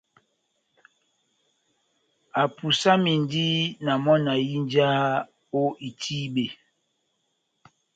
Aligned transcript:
Apusamindi 2.43 3.47
na 3.85 3.93
mɔ́ 4.03 4.17
na 4.25 4.33
hínjaha 4.49 5.05
ó 5.59 5.63
itíbe. 5.87 6.45